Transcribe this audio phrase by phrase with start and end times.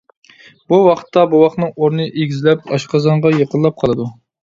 [0.73, 4.15] بۇ ۋاقىتتا بوۋاقنىڭ ئورنى ئېگىزلەپ، ئاشقازانغا يېقىنلاپ قالىدۇ.